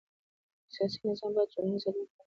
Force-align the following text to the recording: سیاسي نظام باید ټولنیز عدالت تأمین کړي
سیاسي 0.73 0.99
نظام 1.09 1.31
باید 1.35 1.51
ټولنیز 1.53 1.81
عدالت 1.87 1.97
تأمین 1.97 2.09
کړي 2.09 2.17